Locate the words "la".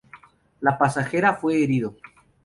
0.61-0.79